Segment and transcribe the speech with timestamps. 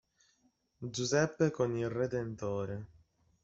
[0.79, 2.85] Giuseppe con il Redentore”".